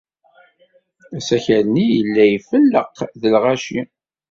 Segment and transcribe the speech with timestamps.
[1.17, 3.81] Asakal-nni yella ifelleq d lɣaci.